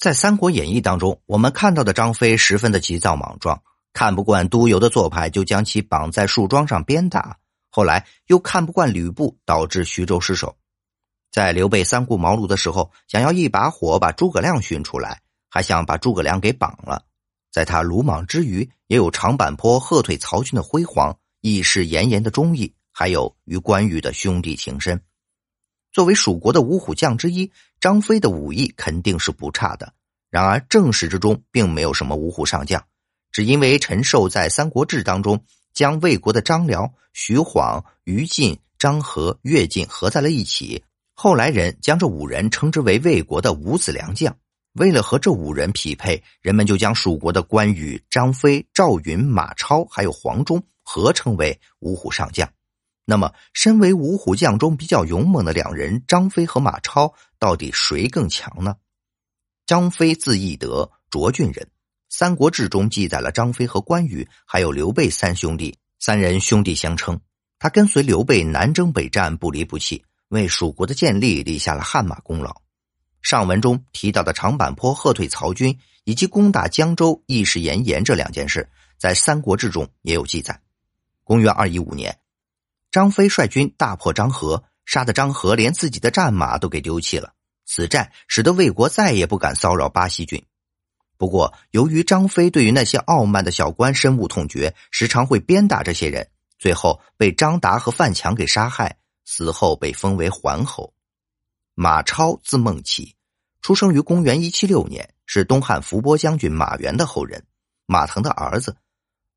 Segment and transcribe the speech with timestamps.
[0.00, 3.62] 在《三国演义》当中，我们看到的张飞十分的急躁莽撞，
[3.92, 7.36] 看不惯督邮的做派，就将其绑在树桩上鞭打。
[7.70, 10.56] 后来又看不惯吕布，导致徐州失守。
[11.30, 17.04] 在刘备三顾茅庐的时候，想要一把火把诸葛亮寻出来，还想把诸葛亮给绑了。
[17.52, 25.02] 在他鲁莽之余，也有长坂坡喝退曹军的辉煌，义士严颜的忠义，还有与关羽的兄弟情深。
[25.92, 27.50] 作为蜀国的五虎将之一，
[27.80, 29.92] 张飞的武艺肯定是不差的。
[30.30, 32.84] 然而正史之中并没有什么五虎上将，
[33.32, 40.84] 只因为陈寿在《三国志》当中将魏国的张辽、徐晃、于禁、张合、乐进合在了一起，
[41.14, 44.36] 后来人将这五人称之为魏国的五子良将。
[44.74, 52.48] 为了和这五人匹配，人们就将蜀国的关羽、张飞、赵云、马超还有黄忠合称为五虎上将。
[53.10, 58.76] 那么，身为五虎将中比较勇猛的两人，张飞和马超，到底谁更强呢？
[59.66, 61.66] 张飞字翼德，涿郡人。
[62.08, 67.20] 《三国志》中记载了张飞和关羽还有刘备三兄弟，三人兄弟相称。
[67.58, 72.62] 他跟随刘备南征北战，不离不弃，为蜀国的建立立下了汗马功劳。
[73.22, 80.60] 上文中提到的长坂坡喝退曹军以及攻打江州、义士严颜这两件事，在《三国志》中也有记载。
[81.24, 82.16] 公元二一五年。
[82.90, 87.32] 张飞率军大破张合，杀得张合连自己的战马都给丢弃了。
[87.64, 90.44] 此战使得魏国再也不敢骚扰巴西军。
[91.16, 100.92] 不过，由于张飞对于那些傲慢的小官深恶痛绝，时常会鞭打这些人，最后被张达和范强给杀害，死后被封为桓侯。
[101.74, 103.14] 马超字孟起，
[103.62, 107.44] 出生于公元一七六年，是东汉伏波将军马援的后人，
[107.86, 108.76] 马腾的儿子。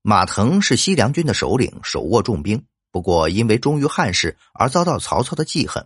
[0.00, 2.64] 马腾是西凉军的首领，手握重兵。
[2.92, 5.84] 不过，因为忠于汉室而遭到曹操的记恨，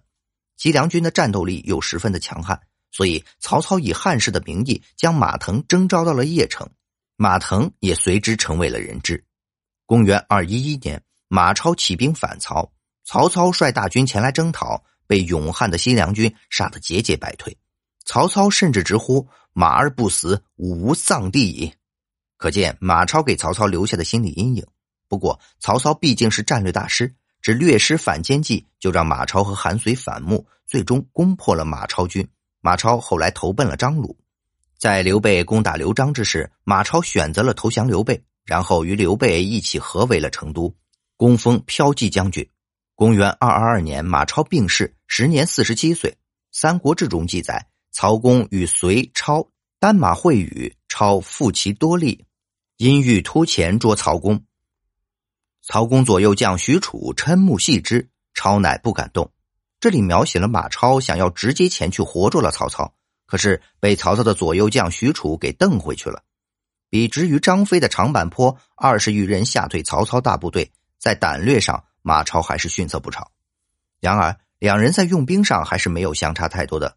[0.56, 6.68] 吉良军的战斗力又十分的强悍，所以曹操以汉室的名义将马腾征召到了邺城，
[7.16, 9.24] 马腾也随之成为了人质。
[9.86, 12.72] 公元二一一年，马超起兵反曹，
[13.04, 17.56] 曹操率大军前来征讨，被勇悍的西凉军杀得节节败退。
[18.04, 21.72] 曹操甚至直呼：“马儿不死，吾无丧地矣。”
[22.36, 24.66] 可见马超给曹操留下的心理阴影。
[25.08, 32.26] 不过，曹操毕竟是战略大师，只略施反间计，就让马超和韩遂反目，最终攻破了马超军。
[32.60, 34.16] 马超后来投奔了张鲁，
[34.78, 40.74] 在刘备攻打刘璋之时，马超选择了投降刘备，然后与刘备一起合围了成都，
[41.16, 42.48] 攻封骠骑将军。
[42.96, 46.10] 公元二二二年，马超病逝，时年四十七岁。
[46.50, 49.46] 《三国志》中记载，曹公与隋超
[49.78, 52.24] 单马会语，超负其多力，
[52.78, 54.42] 因欲突前捉曹公。
[55.68, 59.32] 曹公左右将许褚瞠目视之，超乃不敢动。
[59.80, 62.94] 这里描写了马超想要直接前去活捉了曹操，
[63.26, 66.22] 可是被曹操的左右将许褚给瞪回去了。
[66.88, 73.32] 比之于张飞的长坂坡二十余人吓退曹操大部队，在胆略上马超还是逊色不少。
[74.00, 76.96] 然而两人在用兵上还是没有相差太多的。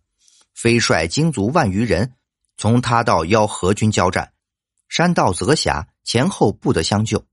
[0.53, 2.13] 飞率精卒万余人，
[2.55, 4.31] 从他到邀何军交战，
[4.89, 7.25] 山道则狭，前后不得相救。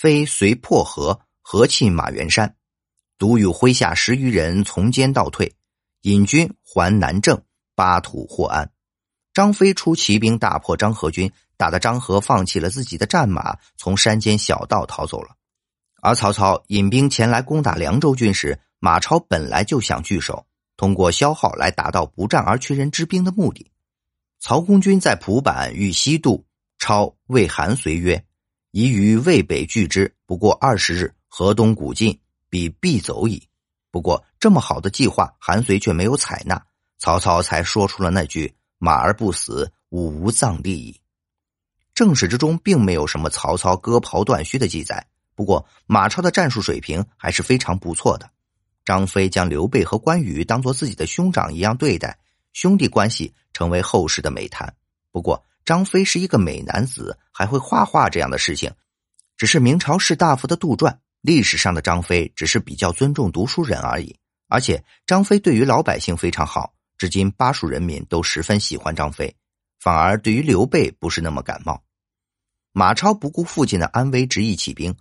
[0.00, 2.56] 飞随破河，合弃马元山，
[3.18, 5.52] 独与麾下十余人从间倒退，
[6.00, 7.42] 引军还南郑，
[7.74, 8.72] 巴土获安。
[9.34, 15.36] 张飞出骑兵大破张合军，打得张合放弃了自己的战马，从山间小道逃走了。
[16.00, 20.46] 而曹操引兵前来攻打凉州军时，马超本来就想据守，
[20.78, 23.70] 通过消耗来达到不战而屈人之兵的目的。
[24.38, 26.46] 曹公军在蒲坂欲西渡，
[26.78, 28.24] 超谓韩遂曰。
[28.72, 32.16] 宜于渭北拒之，不过二十日，河东古晋，
[32.48, 33.42] 彼必走矣。
[33.90, 36.64] 不过这么好的计划，韩遂却没有采纳，
[36.96, 41.00] 曹操才说出了那句“马儿不死，吾无葬地矣”。
[41.94, 45.04] 正史之中并没有什么曹操割袍断须的记载。
[45.34, 48.30] 不过马超的战术水平还是非常不错的。
[48.84, 52.16] 张飞将刘备和关羽当做自己的兄长一样对待，
[52.52, 54.72] 兄弟关系成为后世的美谈。
[55.10, 55.44] 不过。
[55.64, 58.72] 张飞是一个美男子，还会画画，这样的事情，
[59.36, 60.96] 只是明朝士大夫的杜撰。
[61.20, 64.16] 历史上的张飞只是比较尊重读书人而已。
[64.48, 69.36] 而且张飞对于老百姓非常好，至今巴蜀人民都十分喜欢张飞，
[69.78, 71.82] 反而对于刘备不是那么感冒。
[72.72, 74.96] 马超不顾父亲的安危，执意起兵，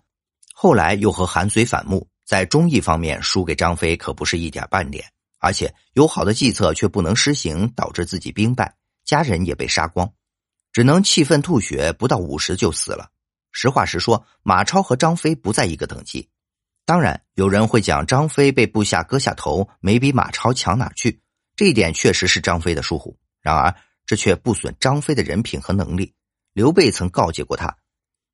[0.54, 5.06] 后来又和韩遂反目，在忠义方面输给张飞可不是一点半点。
[5.40, 8.76] 而且有好的计策却不能施行，导致自己兵败，
[9.06, 10.12] 家人也被杀光。
[10.72, 13.10] 只能气愤吐血，不到五十就死了。
[13.52, 16.30] 实话实说，马超和张飞不在一个等级。
[16.86, 21.22] 当然，有人会讲张飞被部下割下头，没比马超强哪去？
[21.56, 23.18] 这一点确实是张飞的疏忽。
[23.42, 23.76] 然而，
[24.06, 26.14] 这却不损张飞的人品和能力。
[26.54, 27.78] 刘备曾告诫过他：“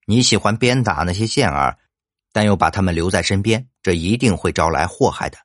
[0.07, 1.77] 你喜欢鞭打那些健儿，
[2.31, 5.37] 但又把他们留在身边，这一定会招来祸害的。”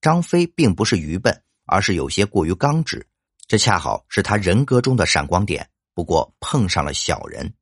[0.00, 3.06] 张飞并不是愚笨，而是有些过于刚直，
[3.46, 5.68] 这恰好是他人格中的闪光点。
[5.94, 7.54] 不过碰上了小人。